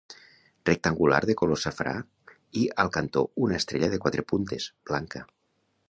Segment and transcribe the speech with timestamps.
[0.69, 1.93] Rectangular de color safrà
[2.63, 5.25] i al cantó una estrella de quatre puntes, blanca.